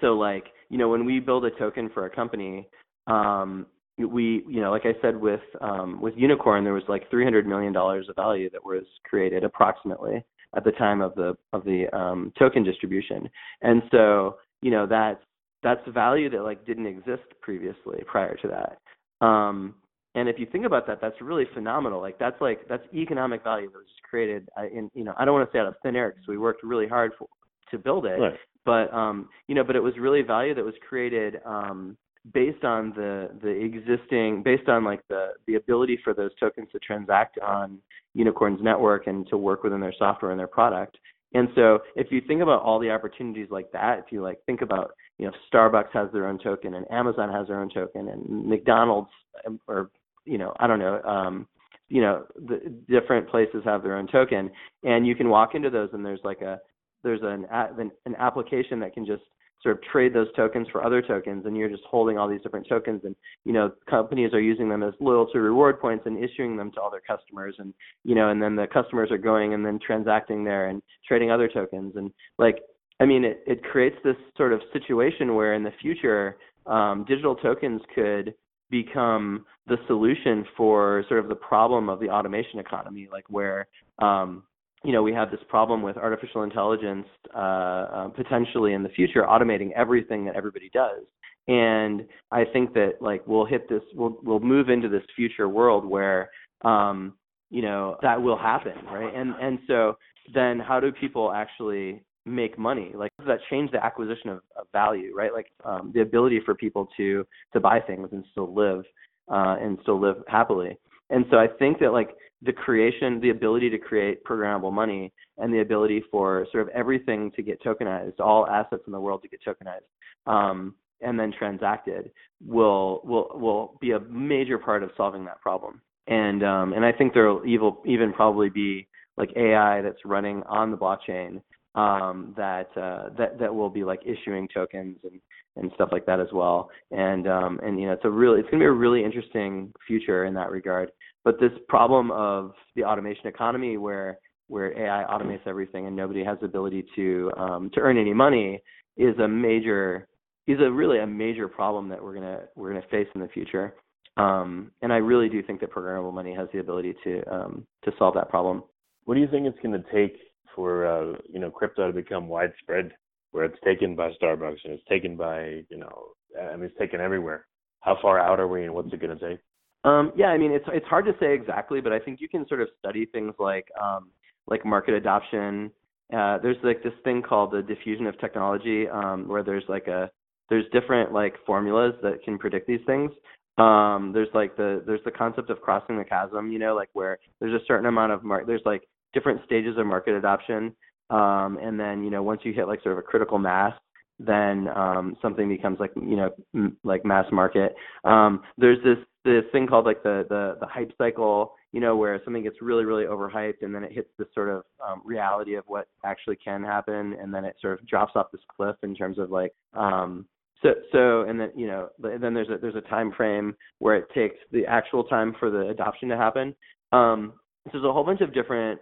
[0.00, 2.68] so like you know when we build a token for a company,
[3.06, 3.66] um,
[4.06, 7.72] we you know like I said with um, with Unikrn there was like 300 million
[7.72, 10.24] dollars of value that was created approximately
[10.56, 13.28] at the time of the of the um, token distribution,
[13.62, 15.22] and so you know that's
[15.62, 19.26] that's value that like didn't exist previously prior to that.
[19.26, 19.74] Um,
[20.14, 22.00] and if you think about that, that's really phenomenal.
[22.00, 24.48] Like that's like that's economic value that was created.
[24.58, 26.38] uh, In you know, I don't want to say out of thin air because we
[26.38, 27.28] worked really hard for,
[27.70, 28.18] to build it.
[28.18, 28.34] Right.
[28.64, 31.96] But um, you know, but it was really value that was created um,
[32.32, 36.78] based on the the existing, based on like the the ability for those tokens to
[36.78, 37.78] transact on
[38.16, 40.98] Unikrn's network and to work within their software and their product.
[41.32, 44.62] And so if you think about all the opportunities like that, if you like think
[44.62, 48.46] about, you know, Starbucks has their own token and Amazon has their own token and
[48.46, 49.10] McDonald's
[49.46, 49.90] um, or
[50.24, 51.46] you know, I don't know, um,
[51.88, 54.50] you know, the different places have their own token
[54.82, 56.58] and you can walk into those and there's like a
[57.04, 59.22] there's an an, an application that can just
[59.62, 62.66] sort of trade those tokens for other tokens and you're just holding all these different
[62.68, 66.72] tokens and you know companies are using them as loyalty reward points and issuing them
[66.72, 69.78] to all their customers and you know and then the customers are going and then
[69.84, 71.94] transacting there and trading other tokens.
[71.96, 72.58] And like
[73.00, 77.34] i mean it it creates this sort of situation where in the future um digital
[77.34, 78.34] tokens could
[78.70, 83.66] become the solution for sort of the problem of the automation economy like where
[84.00, 84.42] um
[84.84, 89.22] you know, we have this problem with artificial intelligence uh, uh, potentially in the future
[89.22, 91.04] automating everything that everybody does.
[91.48, 95.84] And I think that like we'll hit this, we'll we'll move into this future world
[95.84, 96.30] where,
[96.62, 97.14] um,
[97.50, 99.14] you know, that will happen, right?
[99.14, 99.96] And and so
[100.32, 102.92] then how do people actually make money?
[102.94, 105.32] Like does that change the acquisition of, of value, right?
[105.32, 108.84] Like um, the ability for people to to buy things and still live
[109.28, 110.78] uh, and still live happily.
[111.10, 112.10] And so I think that like
[112.42, 117.30] the creation, the ability to create programmable money, and the ability for sort of everything
[117.36, 122.10] to get tokenized, all assets in the world to get tokenized, um, and then transacted,
[122.46, 125.80] will will will be a major part of solving that problem.
[126.06, 130.42] And um, and I think there will even even probably be like AI that's running
[130.44, 131.42] on the blockchain
[131.74, 135.20] um, that uh, that that will be like issuing tokens and
[135.56, 136.70] and stuff like that as well.
[136.90, 140.24] And um, and you know it's a really it's to be a really interesting future
[140.24, 140.90] in that regard.
[141.24, 146.38] But this problem of the automation economy, where where AI automates everything and nobody has
[146.40, 148.60] the ability to um, to earn any money,
[148.96, 150.08] is a major
[150.46, 153.74] is a really a major problem that we're gonna we're gonna face in the future.
[154.16, 157.92] Um, and I really do think that programmable money has the ability to um, to
[157.98, 158.64] solve that problem.
[159.04, 160.16] What do you think it's going to take
[160.54, 162.92] for uh, you know crypto to become widespread,
[163.30, 166.08] where it's taken by Starbucks and it's taken by you know
[166.40, 167.46] I mean it's taken everywhere?
[167.80, 169.40] How far out are we, and what's it going to take?
[169.84, 172.46] Um, yeah, I mean it's it's hard to say exactly, but I think you can
[172.48, 174.10] sort of study things like um,
[174.46, 175.70] like market adoption.
[176.12, 180.10] Uh, there's like this thing called the diffusion of technology, um, where there's like a
[180.50, 183.10] there's different like formulas that can predict these things.
[183.56, 187.18] Um, there's like the there's the concept of crossing the chasm, you know, like where
[187.40, 188.82] there's a certain amount of mar- there's like
[189.14, 190.74] different stages of market adoption,
[191.08, 193.72] um, and then you know once you hit like sort of a critical mass,
[194.20, 197.74] then um, something becomes like you know m- like mass market.
[198.04, 202.20] Um, there's this this thing called like the the the hype cycle, you know, where
[202.24, 205.64] something gets really really overhyped and then it hits this sort of um, reality of
[205.66, 209.18] what actually can happen, and then it sort of drops off this cliff in terms
[209.18, 210.26] of like um,
[210.62, 214.06] so so and then you know then there's a there's a time frame where it
[214.14, 216.54] takes the actual time for the adoption to happen.
[216.92, 217.34] Um,
[217.66, 218.80] so there's a whole bunch of different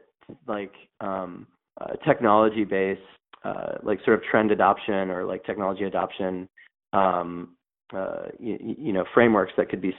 [0.48, 1.46] like um,
[1.80, 3.00] uh, technology based
[3.44, 6.48] uh, like sort of trend adoption or like technology adoption
[6.92, 7.56] um,
[7.94, 9.94] uh, you, you, know frameworks that could be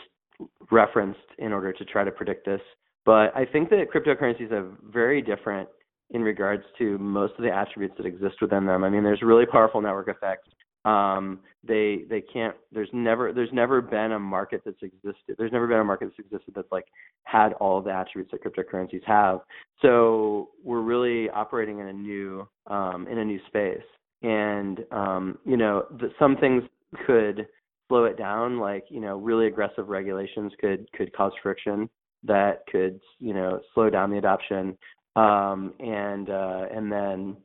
[0.72, 2.62] referenced in order to try to predict this.
[3.06, 5.68] But I think that cryptocurrencies are very different
[6.12, 8.84] in regards to most of the attributes that exist within them.
[8.84, 10.50] I mean, there's really powerful network effects.
[10.86, 12.56] Um, they they can't.
[12.72, 15.36] There's never there's never been a market that's existed.
[15.38, 16.86] There's never been a market that's existed that's like
[17.24, 19.40] had all the attributes that cryptocurrencies have.
[19.82, 23.84] So we're really operating in a new um, in a new space.
[24.22, 26.64] And um, you know, the, some things
[27.06, 27.48] could
[27.90, 31.90] slow it down like you know really aggressive regulations could could cause friction
[32.24, 34.78] that could you know slow down the adoption
[35.16, 37.36] um and uh and then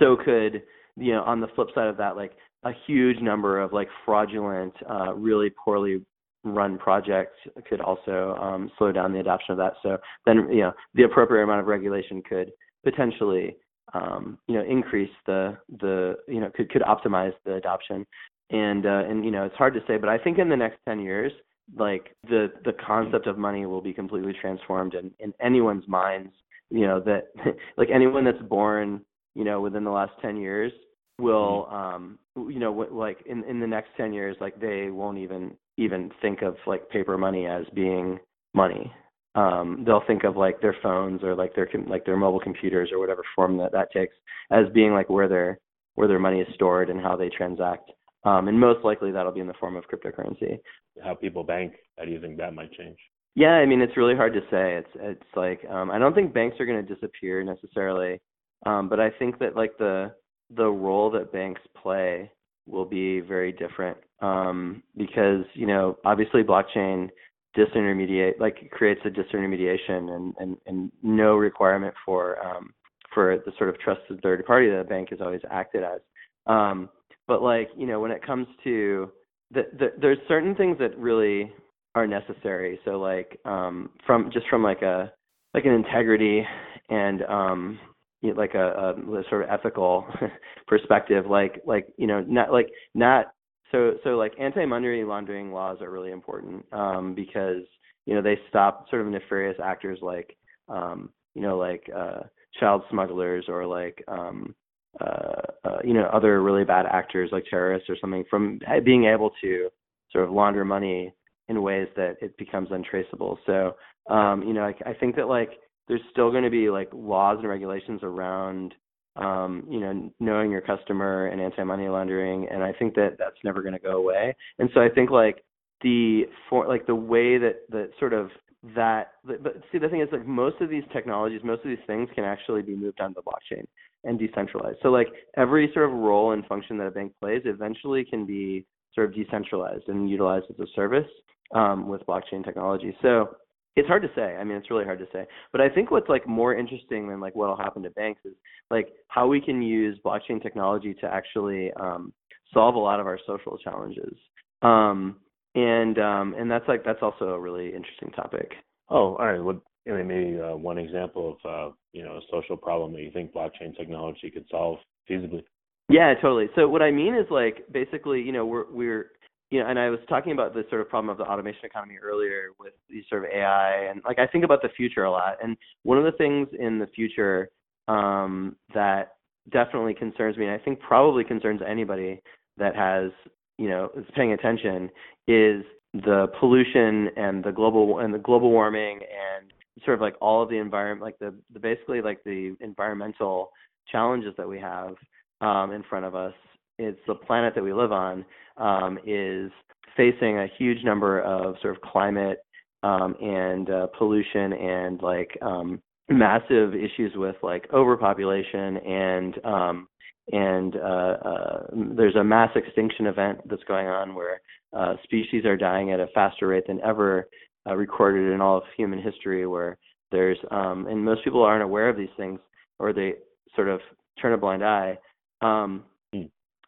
[0.00, 0.62] so could
[0.96, 2.32] you know on the flip side of that like
[2.64, 6.00] a huge number of like fraudulent uh really poorly
[6.44, 7.36] run projects
[7.68, 9.96] could also um slow down the adoption of that so
[10.26, 12.52] then you know the appropriate amount of regulation could
[12.84, 13.56] potentially
[13.94, 18.06] um, you know increase the the you know could could optimize the adoption
[18.52, 20.78] and uh, and you know it's hard to say, but I think in the next
[20.86, 21.32] ten years,
[21.76, 26.32] like the the concept of money will be completely transformed in in anyone's minds.
[26.70, 27.28] You know that
[27.76, 29.00] like anyone that's born,
[29.34, 30.72] you know, within the last ten years
[31.18, 35.56] will um you know like in in the next 10 years like they won't even
[35.76, 38.18] even think of like paper money as being
[38.54, 38.92] money
[39.34, 42.98] um they'll think of like their phones or like their like their mobile computers or
[42.98, 44.14] whatever form that that takes
[44.50, 45.58] as being like where their
[45.94, 47.90] where their money is stored and how they transact
[48.24, 50.60] um, and most likely that'll be in the form of cryptocurrency.
[51.02, 52.96] How people bank, how do you think that might change?
[53.34, 54.76] Yeah, I mean it's really hard to say.
[54.76, 58.20] It's it's like um, I don't think banks are going to disappear necessarily,
[58.66, 60.12] um, but I think that like the
[60.56, 62.30] the role that banks play
[62.66, 67.08] will be very different um, because you know obviously blockchain
[67.56, 72.72] disintermediate like creates a disintermediation and and, and no requirement for um,
[73.12, 76.00] for the sort of trusted third party that a bank has always acted as.
[76.46, 76.88] Um,
[77.26, 79.10] but like you know when it comes to
[79.52, 81.52] the, the there's certain things that really
[81.94, 85.12] are necessary so like um from just from like a
[85.54, 86.42] like an integrity
[86.88, 87.78] and um
[88.22, 90.06] you know, like a, a sort of ethical
[90.66, 93.26] perspective, like like you know not like not
[93.70, 97.62] so so like anti-money laundering laws are really important um, because
[98.06, 100.36] you know they stop sort of nefarious actors like
[100.68, 102.20] um, you know like uh,
[102.60, 104.54] child smugglers or like um,
[105.00, 109.30] uh, uh, you know other really bad actors like terrorists or something from being able
[109.42, 109.68] to
[110.12, 111.12] sort of launder money
[111.48, 113.38] in ways that it becomes untraceable.
[113.46, 113.72] So
[114.08, 115.50] um, you know I, I think that like
[115.88, 118.74] there's still going to be like laws and regulations around
[119.16, 123.60] um, you know knowing your customer and anti-money laundering, and I think that that's never
[123.62, 124.34] going to go away.
[124.58, 125.44] And so I think like
[125.82, 128.30] the for like the way that that sort of
[128.76, 132.08] that but see the thing is like most of these technologies most of these things
[132.14, 133.64] can actually be moved onto the blockchain
[134.04, 138.04] and decentralized so like every sort of role and function that a bank plays eventually
[138.04, 138.64] can be
[138.94, 141.08] sort of decentralized and utilized as a service
[141.54, 143.30] um, with blockchain technology so
[143.76, 146.08] it's hard to say i mean it's really hard to say but i think what's
[146.08, 148.34] like more interesting than like what'll happen to banks is
[148.70, 152.12] like how we can use blockchain technology to actually um,
[152.52, 154.14] solve a lot of our social challenges
[154.62, 155.16] um,
[155.54, 158.52] and um, and that's like that's also a really interesting topic.
[158.88, 159.60] Oh, all right.
[159.88, 163.10] I mean, maybe uh, one example of uh, you know a social problem that you
[163.10, 164.78] think blockchain technology could solve
[165.10, 165.42] feasibly.
[165.88, 166.46] Yeah, totally.
[166.54, 169.10] So what I mean is like basically, you know, we're we're
[169.52, 171.96] you know, and I was talking about the sort of problem of the automation economy
[172.02, 175.36] earlier with these sort of AI, and like I think about the future a lot.
[175.42, 177.50] And one of the things in the future
[177.86, 179.16] um, that
[179.52, 182.22] definitely concerns me, and I think probably concerns anybody
[182.56, 183.10] that has
[183.58, 184.88] you know is paying attention
[185.28, 185.62] is
[185.92, 189.52] the pollution and the global and the global warming and
[189.84, 193.50] sort of like all of the environment like the, the basically like the environmental
[193.90, 194.94] challenges that we have
[195.42, 196.34] um, in front of us
[196.78, 198.24] it's the planet that we live on
[198.56, 199.50] um, is
[199.96, 202.38] facing a huge number of sort of climate
[202.82, 209.88] um, and uh, pollution and like um, massive issues with like overpopulation and um,
[210.30, 211.62] and uh, uh,
[211.96, 214.40] there's a mass extinction event that's going on where
[214.76, 217.28] uh, species are dying at a faster rate than ever
[217.68, 219.46] uh, recorded in all of human history.
[219.46, 219.78] Where
[220.12, 222.38] there's um, and most people aren't aware of these things,
[222.78, 223.14] or they
[223.56, 223.80] sort of
[224.20, 224.98] turn a blind eye.
[225.40, 225.84] Um.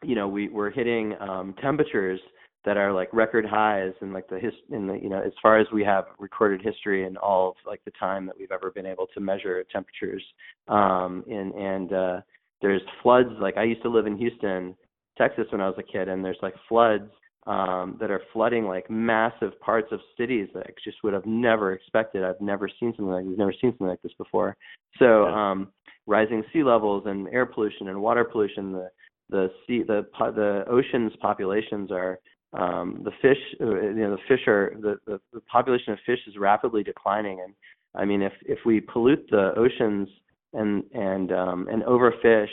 [0.04, 2.20] You know, we we're hitting um, temperatures
[2.64, 5.58] that are like record highs in like the his in the you know as far
[5.58, 8.86] as we have recorded history and all of like the time that we've ever been
[8.86, 10.22] able to measure temperatures
[10.68, 12.20] um and and uh
[12.62, 14.74] there's floods like I used to live in Houston,
[15.18, 17.10] Texas when I was a kid and there's like floods
[17.46, 21.72] um that are flooding like massive parts of cities that I just would have never
[21.72, 22.24] expected.
[22.24, 24.56] I've never seen something like we've never seen something like this before.
[24.98, 25.68] So um
[26.06, 28.90] rising sea levels and air pollution and water pollution the
[29.30, 32.18] the sea the the oceans populations are
[32.52, 36.20] um the fish uh, you know the fish are the, the the population of fish
[36.26, 37.54] is rapidly declining and
[37.94, 40.08] I mean if if we pollute the oceans
[40.54, 42.48] and and um, and overfish,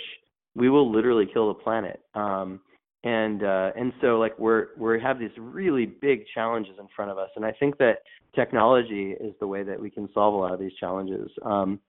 [0.55, 2.01] we will literally kill the planet.
[2.13, 2.59] Um,
[3.03, 7.17] and uh, and so like we're we have these really big challenges in front of
[7.17, 7.99] us, and I think that
[8.35, 11.31] technology is the way that we can solve a lot of these challenges.
[11.43, 11.79] Um,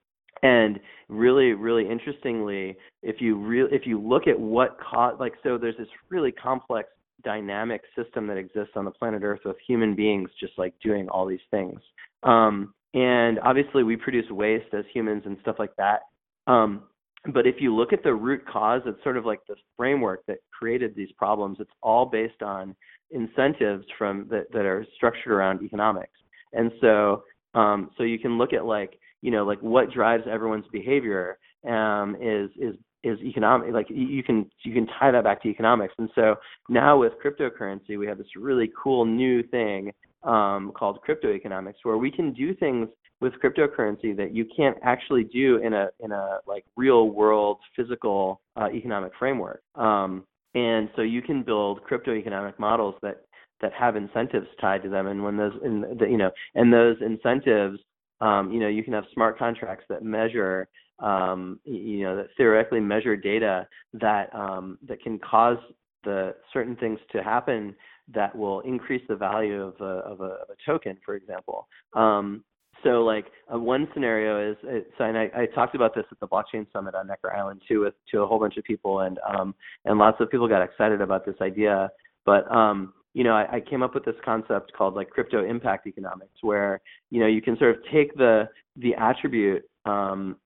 [0.42, 5.56] and really, really interestingly, if you re- if you look at what caused, like, so
[5.58, 6.88] there's this really complex
[7.24, 11.26] dynamic system that exists on the planet Earth with human beings just like doing all
[11.26, 11.80] these things.
[12.22, 16.00] Um, and obviously we produce waste as humans and stuff like that.
[16.46, 16.84] Um,
[17.32, 20.38] but if you look at the root cause it's sort of like the framework that
[20.50, 21.58] created these problems.
[21.60, 22.74] It's all based on
[23.12, 26.18] incentives from that, that are structured around economics.
[26.52, 27.22] And so
[27.54, 32.16] um, so you can look at like you know like what drives everyone's behavior um,
[32.20, 36.10] is is is economic like you can you can tie that back to economics and
[36.14, 36.36] so
[36.68, 39.90] now with cryptocurrency we have this really cool new thing
[40.24, 42.88] um, called crypto economics, where we can do things
[43.20, 48.40] with cryptocurrency that you can't actually do in a in a like real world physical
[48.56, 49.62] uh, economic framework.
[49.74, 53.22] Um, and so you can build crypto economic models that
[53.60, 56.96] that have incentives tied to them, and when those in the, you know and those
[57.00, 57.78] incentives,
[58.22, 62.80] um, you know, you can have smart contracts that measure um, you know that theoretically
[62.80, 65.58] measure data that um, that can cause
[66.04, 67.74] the certain things to happen
[68.14, 71.68] that will increase the value of a, of a, of a token, for example.
[71.94, 72.44] Um,
[72.82, 76.18] so like uh, one scenario is uh, so and I, I talked about this at
[76.20, 79.18] the blockchain summit on Necker Island too with to a whole bunch of people and
[79.28, 81.90] um and lots of people got excited about this idea
[82.26, 85.86] but um you know I, I came up with this concept called like crypto impact
[85.86, 90.36] economics where you know you can sort of take the the attribute um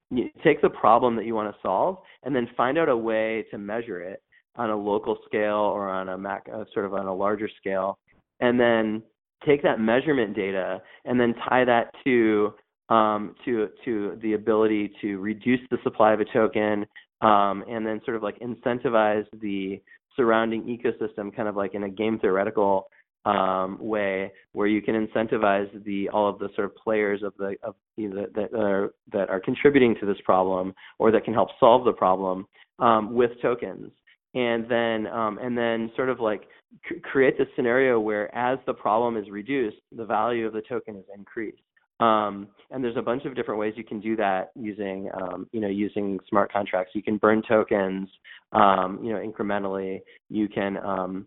[0.42, 3.58] take the problem that you want to solve and then find out a way to
[3.58, 4.22] measure it
[4.56, 7.98] on a local scale or on a mac uh, sort of on a larger scale
[8.40, 9.02] and then
[9.44, 12.54] take that measurement data and then tie that to
[12.88, 16.86] um, to to the ability to reduce the supply of a token,
[17.20, 19.80] um, and then sort of like incentivize the
[20.16, 22.88] surrounding ecosystem, kind of like in a game theoretical
[23.24, 27.56] um, way, where you can incentivize the all of the sort of players of the
[27.62, 31.48] of you know, that, are that are contributing to this problem or that can help
[31.58, 32.46] solve the problem
[32.78, 33.90] um, with tokens,
[34.34, 36.42] and then um, and then sort of like
[36.88, 40.96] c- create this scenario where as the problem is reduced, the value of the token
[40.96, 41.58] is increased.
[42.00, 45.60] Um, and there's a bunch of different ways you can do that using, um, you
[45.60, 46.92] know, using smart contracts.
[46.94, 48.08] You can burn tokens,
[48.52, 50.00] um, you know, incrementally.
[50.28, 51.26] You can, um,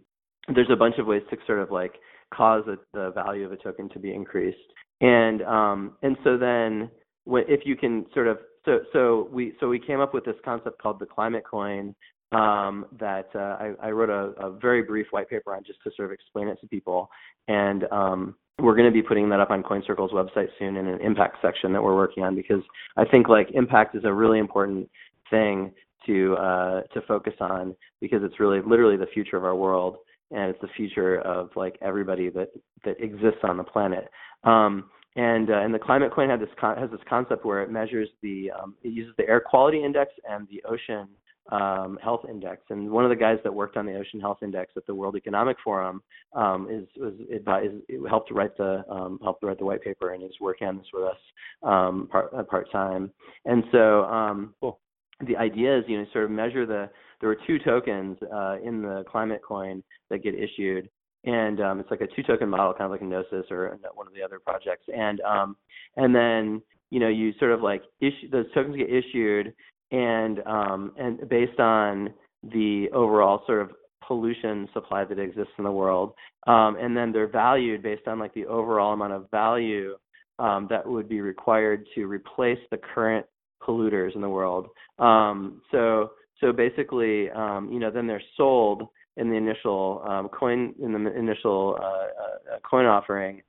[0.53, 1.93] there's a bunch of ways to sort of like
[2.33, 4.57] cause a, the value of a token to be increased.
[5.01, 6.91] And um, and so then,
[7.25, 10.81] if you can sort of, so so we so we came up with this concept
[10.81, 11.95] called the climate coin,
[12.31, 15.91] um, that uh, I, I, wrote a, a, very brief white paper on just to
[15.95, 17.09] sort of explain it to people.
[17.47, 21.01] And um, we're going to be putting that up on CoinCircle's website soon in an
[21.01, 22.61] impact section that we're working on because
[22.97, 24.89] I think like impact is a really important
[25.31, 25.71] thing
[26.05, 29.97] to uh, to focus on because it's really literally the future of our world
[30.31, 32.49] and it's the future of like everybody that
[32.85, 34.07] that exists on the planet.
[34.43, 37.71] Um, and uh, and the climate coin has this con- has this concept where it
[37.71, 41.07] measures the um, it uses the air quality index and the ocean
[41.51, 42.61] um, health index.
[42.69, 45.15] And one of the guys that worked on the ocean health index at the World
[45.15, 46.01] Economic Forum
[46.33, 47.75] um, is was advised,
[48.07, 50.87] helped to write the um, helped write the white paper and is working on this
[50.93, 51.17] with us
[51.63, 53.11] um, part uh, part time.
[53.45, 54.79] And so um, cool.
[55.27, 56.89] the idea is you know sort of measure the
[57.19, 60.89] there were two tokens uh, in the climate coin that get issued.
[61.25, 64.13] And um, it's like a two-token model, kind of like a Gnosis or one of
[64.13, 64.85] the other projects.
[64.95, 65.57] And um,
[65.97, 69.53] and then you know you sort of like issue those tokens get issued,
[69.91, 72.13] and um, and based on
[72.43, 73.71] the overall sort of
[74.05, 76.13] pollution supply that exists in the world,
[76.47, 79.95] um, and then they're valued based on like the overall amount of value
[80.39, 83.25] um, that would be required to replace the current
[83.61, 84.67] polluters in the world.
[84.97, 88.87] Um, so so basically, um, you know, then they're sold
[89.17, 93.41] in the initial um, coin in the initial uh, uh, coin offering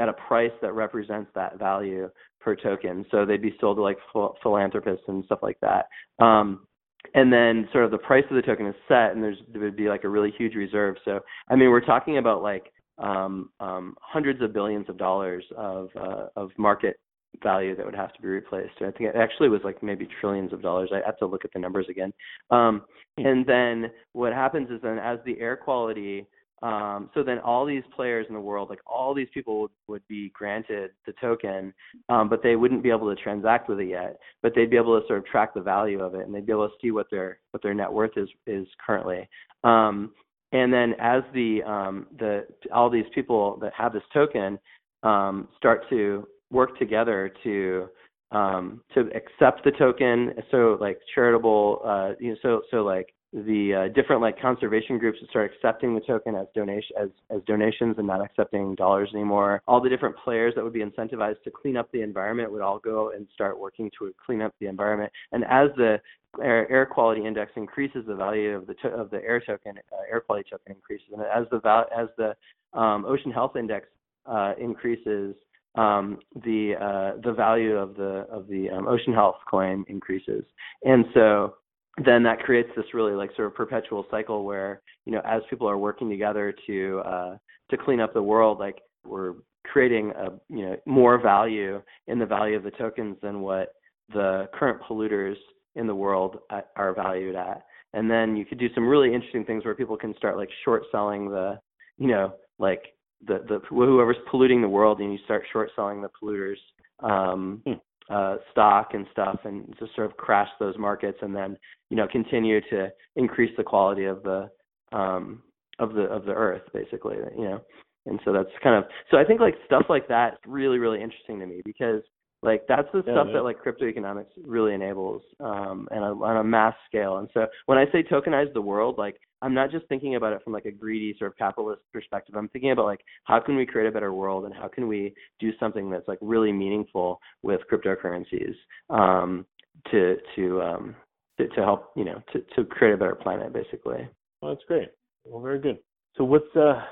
[0.00, 2.08] at a price that represents that value
[2.40, 3.04] per token.
[3.10, 3.98] So they'd be sold to like
[4.42, 5.86] philanthropists and stuff like that.
[6.24, 6.66] Um,
[7.14, 9.76] and then sort of the price of the token is set, and there's there would
[9.76, 10.96] be like a really huge reserve.
[11.04, 15.88] So I mean, we're talking about like um, um, hundreds of billions of dollars of
[15.96, 16.98] uh, of market
[17.42, 18.74] value that would have to be replaced.
[18.80, 20.90] I think it actually was like maybe trillions of dollars.
[20.92, 22.12] I have to look at the numbers again.
[22.50, 22.82] Um,
[23.16, 26.26] and then what happens is then as the air quality
[26.62, 30.08] um, so then all these players in the world, like all these people would, would
[30.08, 31.72] be granted the token,
[32.08, 34.18] um, but they wouldn't be able to transact with it yet.
[34.42, 36.52] But they'd be able to sort of track the value of it, and they'd be
[36.52, 39.28] able to see what their what their net worth is is currently.
[39.62, 40.12] Um,
[40.52, 44.58] and then as the um, the all these people that have this token
[45.02, 47.88] um, start to work together to
[48.32, 53.74] um, to accept the token, so like charitable, uh, you know, so so like the
[53.74, 57.96] uh, different like conservation groups would start accepting the token as donation as as donations
[57.98, 59.62] and not accepting dollars anymore.
[59.68, 62.78] All the different players that would be incentivized to clean up the environment would all
[62.78, 65.12] go and start working to clean up the environment.
[65.32, 66.00] And as the
[66.42, 69.96] air, air quality index increases, the value of the to, of the air token uh,
[70.10, 72.34] air quality token increases, and as the val- as the
[72.78, 73.88] um, ocean health index
[74.24, 75.34] uh, increases,
[75.74, 80.44] um, the uh, the value of the of the um, ocean health coin increases.
[80.84, 81.56] And so
[82.04, 85.68] then that creates this really like sort of perpetual cycle where you know as people
[85.68, 87.36] are working together to uh,
[87.70, 89.34] to clean up the world, like we're
[89.64, 93.72] creating a you know more value in the value of the tokens than what
[94.12, 95.36] the current polluters
[95.76, 96.38] in the world
[96.76, 97.64] are valued at.
[97.94, 100.84] And then you could do some really interesting things where people can start like short
[100.92, 101.58] selling the
[101.98, 102.82] you know like
[103.26, 106.56] the the whoever's polluting the world and you start short selling the polluters
[107.00, 107.74] um, hmm
[108.10, 111.56] uh, stock and stuff and just sort of crash those markets and then
[111.90, 114.48] you know continue to increase the quality of the
[114.92, 115.42] um,
[115.78, 117.60] of the of the earth basically you know?
[118.06, 121.02] And so that's kind of so I think like stuff like that is really really
[121.02, 122.02] interesting to me because
[122.42, 123.34] like that's the yeah, stuff yeah.
[123.34, 127.78] that like crypto economics really enables um and on a mass scale and so when
[127.78, 130.70] I say tokenize the world like I'm not just thinking about it from like a
[130.70, 132.34] greedy sort of capitalist perspective.
[132.34, 135.14] I'm thinking about like how can we create a better world and how can we
[135.38, 138.54] do something that's like really meaningful with cryptocurrencies
[138.90, 139.46] um,
[139.90, 140.96] to to um,
[141.38, 144.08] to, to help you know to, to create a better planet basically.
[144.42, 144.88] Well, that's great.
[145.24, 145.78] Well, very good.
[146.16, 146.82] So what's uh,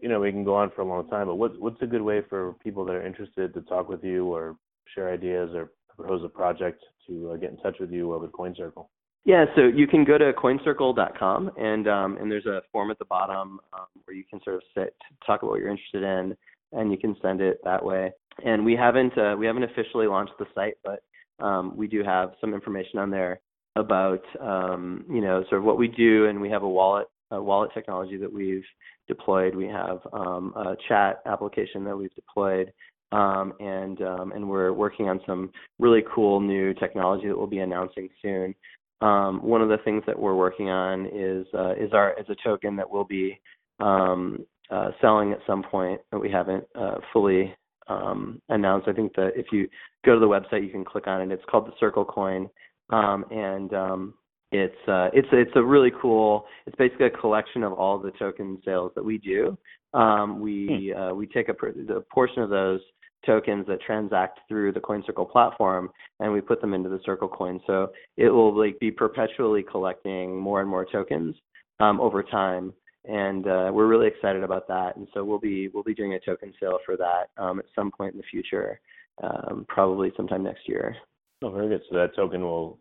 [0.00, 2.02] you know we can go on for a long time, but what's what's a good
[2.02, 4.56] way for people that are interested to talk with you or
[4.94, 8.86] share ideas or propose a project to uh, get in touch with you over CoinCircle?
[9.24, 13.04] Yeah, so you can go to coincircle.com and um, and there's a form at the
[13.04, 14.94] bottom um, where you can sort of sit,
[15.26, 16.36] talk about what you're interested in.
[16.72, 18.12] and you can send it that way.
[18.44, 21.02] And we haven't uh, we haven't officially launched the site, but
[21.44, 23.40] um, we do have some information on there
[23.76, 27.40] about um, you know sort of what we do, and we have a wallet a
[27.42, 28.64] wallet technology that we've
[29.10, 29.54] deployed.
[29.54, 32.72] We have um, a chat application that we've deployed,
[33.12, 37.58] um, and um, and we're working on some really cool new technology that we'll be
[37.58, 38.54] announcing soon.
[39.02, 42.36] Um, one of the things that we're working on is uh, is our is a
[42.48, 43.38] token that we'll be
[43.80, 47.54] um, uh, selling at some point that we haven't uh, fully
[48.48, 48.86] announced.
[48.86, 49.68] I think that if you
[50.06, 51.34] go to the website, you can click on it.
[51.34, 52.48] It's called the Circle Coin,
[52.90, 53.72] and
[54.52, 56.44] it's uh, it's it's a really cool.
[56.66, 59.56] It's basically a collection of all the token sales that we do.
[59.94, 61.00] Um, we hmm.
[61.00, 61.52] uh, we take a,
[61.94, 62.80] a portion of those
[63.24, 65.90] tokens that transact through the CoinCircle platform,
[66.20, 67.60] and we put them into the Circle Coin.
[67.66, 71.36] So it will like be perpetually collecting more and more tokens
[71.78, 72.72] um, over time,
[73.04, 74.96] and uh, we're really excited about that.
[74.96, 77.92] And so we'll be we'll be doing a token sale for that um, at some
[77.92, 78.80] point in the future,
[79.22, 80.96] um, probably sometime next year.
[81.42, 81.82] Oh, very good.
[81.88, 82.78] So that token will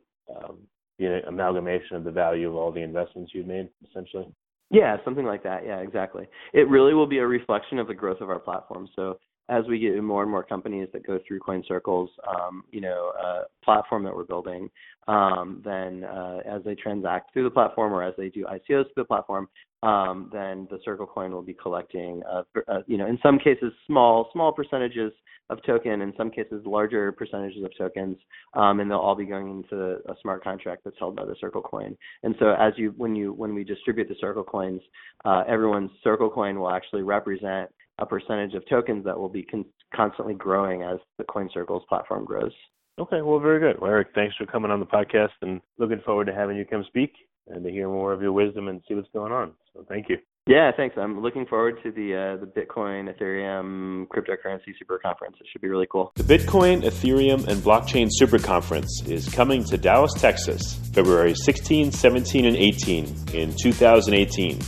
[1.06, 4.28] an amalgamation of the value of all the investments you've made, essentially.
[4.72, 5.66] Yeah, something like that.
[5.66, 6.28] Yeah, exactly.
[6.54, 8.88] It really will be a reflection of the growth of our platform.
[8.95, 9.20] So
[9.50, 13.41] as we get more and more companies that go through CoinCircle's, um, you know, uh,
[13.64, 14.70] platform that we're building,
[15.08, 18.86] um, then uh, as they transact through the platform or as they do ICOs through
[18.95, 19.47] the platform,
[19.84, 23.72] um, then the Circle Coin will be collecting, uh, uh, you know, in some cases
[23.88, 25.12] small small percentages
[25.50, 28.18] of token, in some cases larger percentages of tokens,
[28.54, 31.62] um, and they'll all be going into a smart contract that's held by the Circle
[31.62, 31.98] Coin.
[32.24, 34.82] And so as you when you when we distribute the Circle Coins,
[35.26, 37.70] uh, everyone's Circle Coin will actually represent
[38.00, 39.66] a percentage of tokens that will be con-
[39.96, 42.54] constantly growing as the CoinCircle's platform grows.
[42.98, 43.80] Okay, well, very good.
[43.82, 46.84] Well, Eric, thanks for coming on the podcast and looking forward to having you come
[46.88, 47.14] speak
[47.50, 49.54] and to hear more of your wisdom and see what's going on.
[49.74, 50.18] So thank you.
[50.47, 50.95] Yeah, thanks.
[50.97, 55.38] I'm looking forward to the uh, the Bitcoin, Ethereum, cryptocurrency super conference.
[55.39, 56.12] It should be really cool.
[56.16, 62.45] The Bitcoin, Ethereum, and blockchain super conference is coming to Dallas, Texas, February 16, 17,
[62.45, 64.60] and 18 in 2018.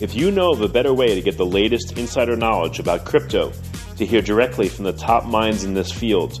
[0.00, 3.52] If you know of a better way to get the latest insider knowledge about crypto,
[3.96, 6.40] to hear directly from the top minds in this field,